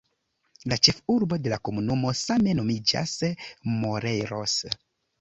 [0.71, 3.17] La ĉefurbo de la komunumo same nomiĝas
[3.87, 4.61] "Morelos".